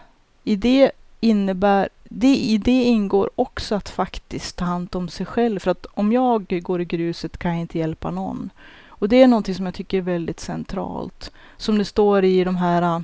[0.44, 5.58] i det innebär det, I det ingår också att faktiskt ta hand om sig själv.
[5.58, 8.50] För att om jag går i gruset kan jag inte hjälpa någon.
[8.98, 11.32] Och det är någonting som jag tycker är väldigt centralt.
[11.56, 13.00] Som det står i de här äh,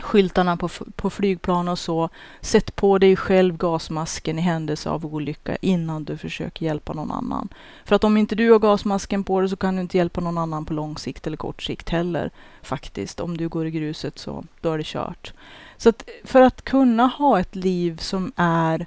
[0.00, 2.08] skyltarna på, på flygplan och så.
[2.40, 7.48] Sätt på dig själv gasmasken i händelse av olycka innan du försöker hjälpa någon annan.
[7.84, 10.38] För att om inte du har gasmasken på dig så kan du inte hjälpa någon
[10.38, 12.30] annan på lång sikt eller kort sikt heller.
[12.62, 15.32] Faktiskt, om du går i gruset så då är det kört.
[15.76, 18.86] Så att för att kunna ha ett liv som är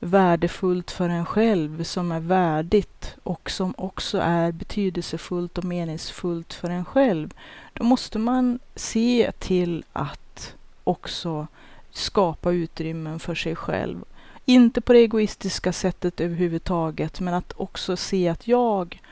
[0.00, 6.70] värdefullt för en själv, som är värdigt och som också är betydelsefullt och meningsfullt för
[6.70, 7.34] en själv,
[7.72, 11.46] då måste man se till att också
[11.90, 14.04] skapa utrymmen för sig själv.
[14.44, 19.02] Inte på det egoistiska sättet överhuvudtaget, men att också se att jag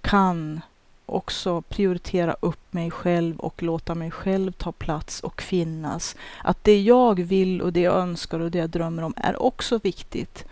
[0.00, 0.60] kan
[1.06, 6.16] också prioritera upp mig själv och låta mig själv ta plats och finnas.
[6.44, 9.78] Att det jag vill och det jag önskar och det jag drömmer om är också
[9.78, 10.44] viktigt.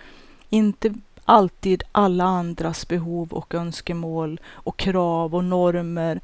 [0.49, 6.21] Inte alltid alla andras behov och önskemål och krav och normer,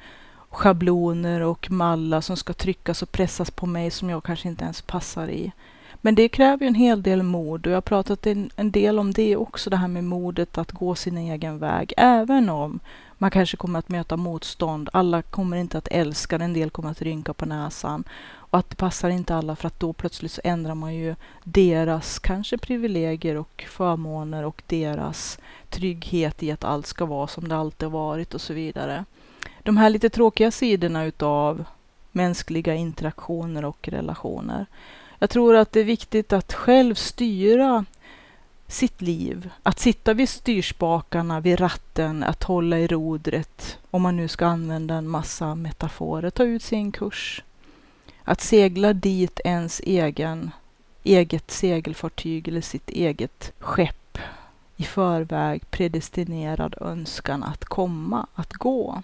[0.51, 4.83] schabloner och mallar som ska tryckas och pressas på mig som jag kanske inte ens
[4.83, 5.53] passar i.
[6.01, 8.99] Men det kräver ju en hel del mod och jag har pratat en, en del
[8.99, 11.93] om det också, det här med modet att gå sin egen väg.
[11.97, 12.81] Även om
[13.19, 14.89] man kanske kommer att möta motstånd.
[14.93, 18.05] Alla kommer inte att älska en del kommer att rynka på näsan.
[18.51, 22.19] Och att det passar inte alla för att då plötsligt så ändrar man ju deras
[22.19, 25.39] kanske privilegier och förmåner och deras
[25.71, 29.05] trygghet i att allt ska vara som det alltid har varit och så vidare.
[29.63, 31.65] De här lite tråkiga sidorna utav
[32.13, 34.67] mänskliga interaktioner och relationer.
[35.19, 37.85] Jag tror att det är viktigt att själv styra
[38.67, 39.51] sitt liv.
[39.63, 44.95] Att sitta vid styrspakarna, vid ratten, att hålla i rodret, om man nu ska använda
[44.95, 47.43] en massa metaforer, ta ut sin kurs.
[48.25, 50.51] Att segla dit ens egen,
[51.05, 54.19] eget segelfartyg eller sitt eget skepp
[54.77, 59.03] i förväg predestinerad önskan att komma, att gå.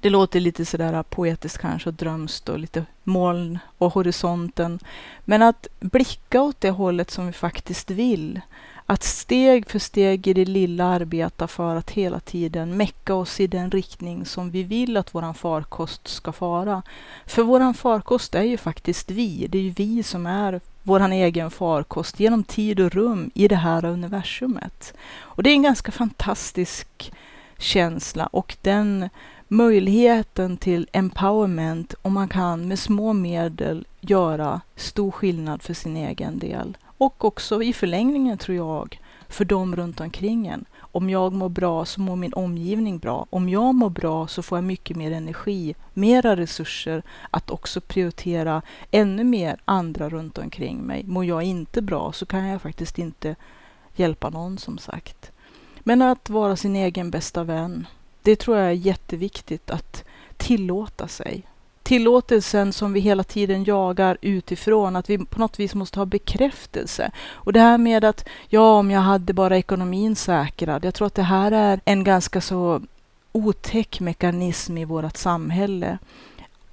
[0.00, 4.78] Det låter lite sådär poetiskt kanske och drömskt och lite moln och horisonten.
[5.24, 8.40] Men att blicka åt det hållet som vi faktiskt vill.
[8.86, 13.46] Att steg för steg i det lilla arbeta för att hela tiden mecka oss i
[13.46, 16.82] den riktning som vi vill att våran farkost ska fara.
[17.26, 19.46] För våran farkost är ju faktiskt vi.
[19.46, 23.56] Det är ju vi som är våran egen farkost genom tid och rum i det
[23.56, 24.94] här universumet.
[25.18, 27.12] Och det är en ganska fantastisk
[27.58, 29.08] känsla och den
[29.48, 36.38] möjligheten till empowerment och man kan med små medel göra stor skillnad för sin egen
[36.38, 36.76] del.
[36.98, 40.64] Och också i förlängningen tror jag för dem runt omkring en.
[40.78, 43.26] Om jag mår bra så mår min omgivning bra.
[43.30, 48.62] Om jag mår bra så får jag mycket mer energi, mera resurser att också prioritera
[48.90, 51.04] ännu mer andra runt omkring mig.
[51.04, 53.36] Mår jag inte bra så kan jag faktiskt inte
[53.96, 55.32] hjälpa någon som sagt.
[55.78, 57.86] Men att vara sin egen bästa vän,
[58.28, 60.04] det tror jag är jätteviktigt att
[60.36, 61.42] tillåta sig.
[61.82, 67.10] Tillåtelsen som vi hela tiden jagar utifrån, att vi på något vis måste ha bekräftelse.
[67.30, 70.84] Och det här med att, ja, om jag hade bara ekonomin säkrad.
[70.84, 72.82] Jag tror att det här är en ganska så
[73.32, 75.98] otäck mekanism i vårt samhälle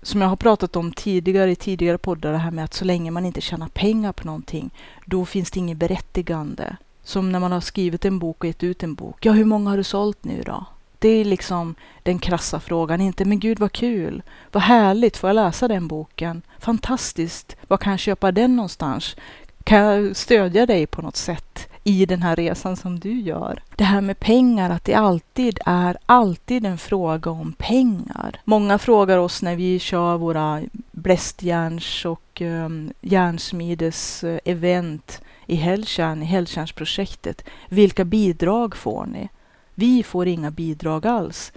[0.02, 3.12] som jag har pratat om tidigare i tidigare poddar, det här med att så länge
[3.12, 4.70] man inte tjänar pengar på någonting,
[5.06, 6.78] då finns det inget berättigande.
[7.04, 9.26] Som när man har skrivit en bok och gett ut en bok.
[9.26, 10.66] Ja, hur många har du sålt nu då?
[11.00, 15.36] Det är liksom den krassa frågan, inte men gud vad kul, vad härligt, får jag
[15.36, 16.42] läsa den boken?
[16.60, 19.16] Fantastiskt, var kan jag köpa den någonstans?
[19.64, 23.64] Kan jag stödja dig på något sätt i den här resan som du gör?
[23.76, 28.40] Det här med pengar, att det alltid är alltid en fråga om pengar.
[28.44, 36.24] Många frågar oss när vi kör våra blästjärns och um, järnsmides eh, event i Hällkärn,
[36.24, 37.44] i Hällkärnsprojektet.
[37.70, 39.30] Vilka bidrag får ni?
[39.76, 41.52] Vi får inga bidrag alls.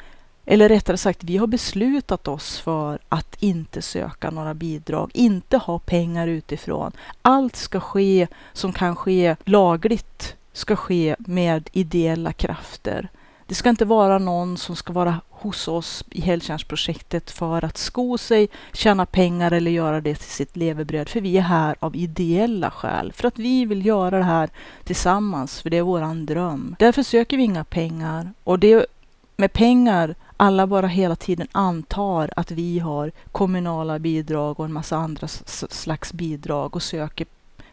[0.45, 5.79] Eller rättare sagt, vi har beslutat oss för att inte söka några bidrag, inte ha
[5.79, 6.93] pengar utifrån.
[7.23, 13.09] Allt ska ske som kan ske lagligt, ska ske med ideella krafter.
[13.47, 18.19] Det ska inte vara någon som ska vara hos oss i Hälltjärnsprojektet för att sko
[18.19, 21.09] sig, tjäna pengar eller göra det till sitt levebröd.
[21.09, 23.13] För vi är här av ideella skäl.
[23.13, 24.51] För att vi vill göra det här
[24.85, 26.77] tillsammans, för det är våran dröm.
[26.79, 28.33] Därför söker vi inga pengar.
[28.45, 28.87] Och det
[29.37, 34.97] med pengar, alla bara hela tiden antar att vi har kommunala bidrag och en massa
[34.97, 37.27] andra slags bidrag och söker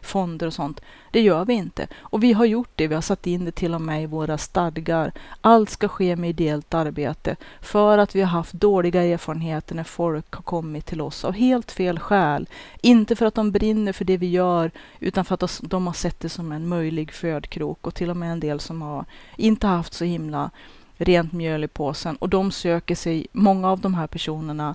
[0.06, 0.80] fonder och sånt.
[1.10, 1.86] Det gör vi inte.
[1.98, 2.86] Och vi har gjort det.
[2.86, 5.12] Vi har satt in det till och med i våra stadgar.
[5.40, 10.34] Allt ska ske med ideellt arbete för att vi har haft dåliga erfarenheter när folk
[10.34, 12.48] har kommit till oss av helt fel skäl.
[12.80, 16.20] Inte för att de brinner för det vi gör, utan för att de har sett
[16.20, 19.04] det som en möjlig födkrok och till och med en del som har
[19.36, 20.50] inte haft så himla
[20.96, 24.74] rent mjöl i påsen och de söker sig, många av de här personerna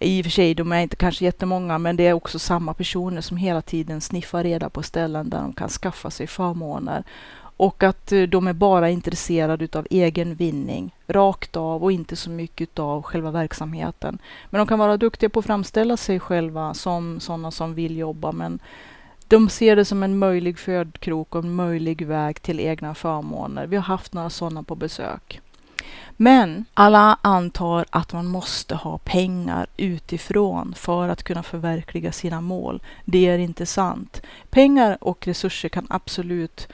[0.00, 3.20] i och för sig, de är inte kanske jättemånga, men det är också samma personer
[3.20, 7.04] som hela tiden sniffar reda på ställen där de kan skaffa sig förmåner.
[7.56, 12.30] Och att eh, de är bara intresserade av egen vinning, rakt av och inte så
[12.30, 14.18] mycket av själva verksamheten.
[14.50, 18.32] Men de kan vara duktiga på att framställa sig själva som sådana som vill jobba,
[18.32, 18.58] men
[19.28, 23.66] de ser det som en möjlig födkrok och en möjlig väg till egna förmåner.
[23.66, 25.40] Vi har haft några sådana på besök.
[26.22, 32.82] Men alla antar att man måste ha pengar utifrån för att kunna förverkliga sina mål.
[33.04, 34.22] Det är inte sant.
[34.50, 36.68] Pengar och resurser kan absolut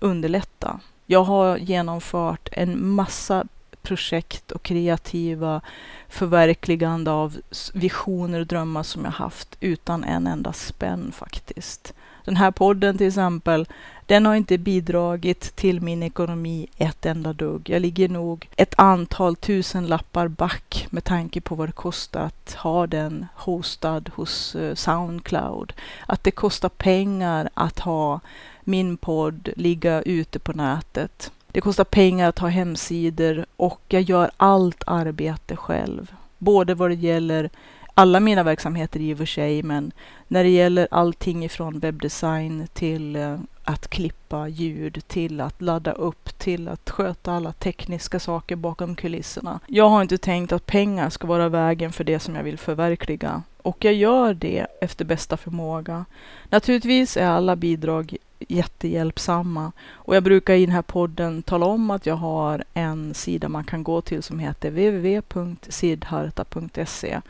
[0.00, 0.80] underlätta.
[1.06, 3.44] Jag har genomfört en massa
[3.88, 5.60] projekt och kreativa
[6.08, 7.36] förverkligande av
[7.74, 11.94] visioner och drömmar som jag haft utan en enda spänn faktiskt.
[12.24, 13.66] Den här podden till exempel,
[14.06, 17.70] den har inte bidragit till min ekonomi ett enda dugg.
[17.70, 22.54] Jag ligger nog ett antal tusen lappar back med tanke på vad det kostar att
[22.54, 25.72] ha den hostad hos eh, Soundcloud.
[26.06, 28.20] Att det kostar pengar att ha
[28.64, 31.32] min podd ligga ute på nätet.
[31.52, 36.14] Det kostar pengar att ha hemsidor och jag gör allt arbete själv.
[36.38, 37.50] Både vad det gäller
[37.94, 39.92] alla mina verksamheter i och för sig, men
[40.28, 46.38] när det gäller allting ifrån webbdesign till eh, att klippa ljud, till att ladda upp,
[46.38, 49.60] till att sköta alla tekniska saker bakom kulisserna.
[49.66, 53.42] Jag har inte tänkt att pengar ska vara vägen för det som jag vill förverkliga.
[53.62, 56.04] Och jag gör det efter bästa förmåga.
[56.50, 59.72] Naturligtvis är alla bidrag jättehjälpsamma.
[59.90, 63.64] Och jag brukar i den här podden tala om att jag har en sida man
[63.64, 67.20] kan gå till som heter www.sidharta.se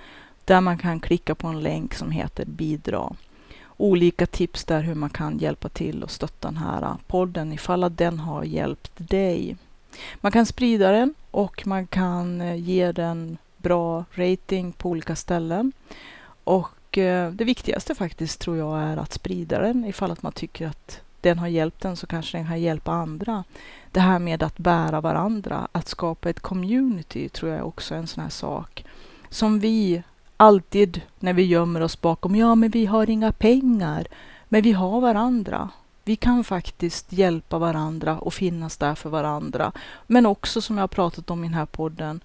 [0.45, 3.13] där man kan klicka på en länk som heter bidra.
[3.77, 7.99] Olika tips där hur man kan hjälpa till och stötta den här podden ifall att
[7.99, 9.57] den har hjälpt dig.
[10.21, 15.73] Man kan sprida den och man kan eh, ge den bra rating på olika ställen.
[16.45, 20.67] Och eh, det viktigaste faktiskt tror jag är att sprida den ifall att man tycker
[20.67, 23.45] att den har hjälpt en så kanske den kan hjälpa andra.
[23.91, 28.07] Det här med att bära varandra, att skapa ett community tror jag också är en
[28.07, 28.85] sån här sak
[29.29, 30.03] som vi
[30.37, 34.07] alltid när vi gömmer oss bakom, ja men vi har inga pengar,
[34.49, 35.69] men vi har varandra.
[36.05, 39.73] Vi kan faktiskt hjälpa varandra och finnas där för varandra.
[40.07, 42.21] Men också som jag har pratat om i den här podden,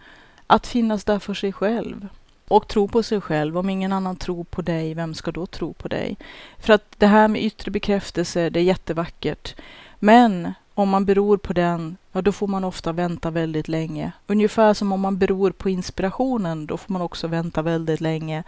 [0.48, 2.08] att finnas där för sig själv
[2.56, 3.58] och tro på sig själv.
[3.58, 6.18] Om ingen annan tror på dig, vem ska då tro på dig?
[6.60, 9.56] För att det här med yttre bekräftelse, det är jättevackert.
[10.00, 14.12] Men om man beror på den, ja då får man ofta vänta väldigt länge.
[14.28, 18.44] Ungefär som om man beror på inspirationen, då får man också vänta väldigt länge.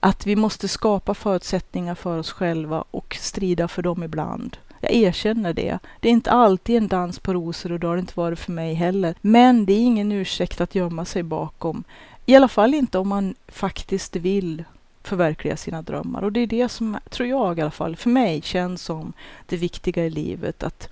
[0.00, 4.56] Att vi måste skapa förutsättningar för oss själva och strida för dem ibland.
[4.80, 5.78] Jag erkänner det.
[6.00, 8.52] Det är inte alltid en dans på rosor och det har det inte varit för
[8.52, 9.14] mig heller.
[9.20, 11.84] Men det är ingen ursäkt att gömma sig bakom.
[12.30, 14.64] I alla fall inte om man faktiskt vill
[15.02, 16.22] förverkliga sina drömmar.
[16.22, 19.12] Och det är det som, tror jag i alla fall, för mig känns som
[19.46, 20.62] det viktiga i livet.
[20.62, 20.88] Att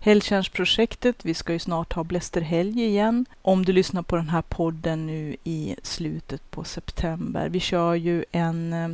[0.00, 3.26] Helgtjänstprojektet, vi ska ju snart ha Blästerhelg igen.
[3.42, 7.48] Om du lyssnar på den här podden nu i slutet på september.
[7.48, 8.88] Vi kör ju en eh,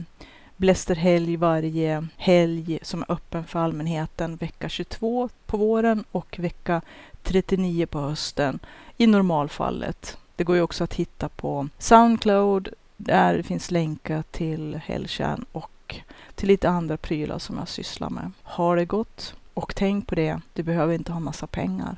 [0.57, 6.81] Blästerhelg varje helg som är öppen för allmänheten vecka 22 på våren och vecka
[7.23, 8.59] 39 på hösten
[8.97, 10.19] i normalfallet.
[10.37, 15.45] Det går ju också att hitta på Soundcloud där det finns länkar till Helgtjärn
[15.85, 16.01] och
[16.35, 18.31] till lite andra prylar som jag sysslar med.
[18.43, 21.97] Ha det gott och tänk på det, du behöver inte ha massa pengar.